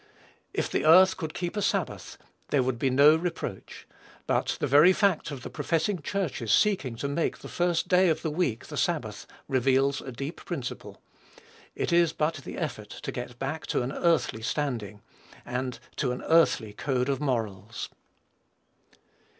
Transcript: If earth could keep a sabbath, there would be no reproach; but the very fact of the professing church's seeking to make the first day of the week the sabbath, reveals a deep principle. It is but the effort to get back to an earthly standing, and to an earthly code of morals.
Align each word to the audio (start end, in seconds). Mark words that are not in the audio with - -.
If 0.51 0.73
earth 0.73 1.15
could 1.15 1.35
keep 1.35 1.55
a 1.55 1.61
sabbath, 1.61 2.17
there 2.47 2.63
would 2.63 2.79
be 2.79 2.89
no 2.89 3.15
reproach; 3.15 3.87
but 4.25 4.57
the 4.59 4.65
very 4.65 4.93
fact 4.93 5.29
of 5.29 5.43
the 5.43 5.49
professing 5.51 6.01
church's 6.01 6.51
seeking 6.51 6.95
to 6.95 7.07
make 7.07 7.37
the 7.37 7.47
first 7.47 7.87
day 7.87 8.09
of 8.09 8.23
the 8.23 8.31
week 8.31 8.65
the 8.65 8.77
sabbath, 8.77 9.27
reveals 9.47 10.01
a 10.01 10.11
deep 10.11 10.37
principle. 10.43 11.03
It 11.75 11.93
is 11.93 12.13
but 12.13 12.37
the 12.37 12.57
effort 12.57 12.89
to 12.89 13.11
get 13.11 13.37
back 13.37 13.67
to 13.67 13.83
an 13.83 13.91
earthly 13.91 14.41
standing, 14.41 15.03
and 15.45 15.77
to 15.97 16.11
an 16.11 16.23
earthly 16.25 16.73
code 16.73 17.07
of 17.07 17.21
morals. 17.21 17.89